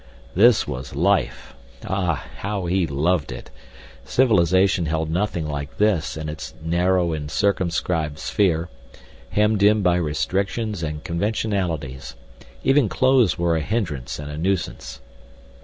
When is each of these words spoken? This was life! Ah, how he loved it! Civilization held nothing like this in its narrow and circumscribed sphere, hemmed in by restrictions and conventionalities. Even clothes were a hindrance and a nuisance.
This 0.33 0.67
was 0.67 0.95
life! 0.95 1.53
Ah, 1.87 2.25
how 2.37 2.65
he 2.65 2.87
loved 2.87 3.31
it! 3.31 3.51
Civilization 4.03 4.87
held 4.87 5.11
nothing 5.11 5.47
like 5.47 5.77
this 5.77 6.17
in 6.17 6.27
its 6.27 6.55
narrow 6.63 7.13
and 7.13 7.29
circumscribed 7.29 8.17
sphere, 8.17 8.67
hemmed 9.29 9.61
in 9.61 9.83
by 9.83 9.97
restrictions 9.97 10.81
and 10.81 11.03
conventionalities. 11.03 12.15
Even 12.63 12.89
clothes 12.89 13.37
were 13.37 13.55
a 13.55 13.61
hindrance 13.61 14.17
and 14.17 14.31
a 14.31 14.39
nuisance. 14.39 15.01